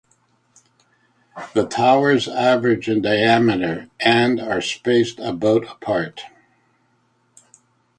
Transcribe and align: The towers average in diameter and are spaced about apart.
The 1.53 1.67
towers 1.67 2.27
average 2.27 2.89
in 2.89 3.03
diameter 3.03 3.87
and 3.99 4.39
are 4.39 4.59
spaced 4.59 5.19
about 5.19 5.65
apart. 5.65 6.21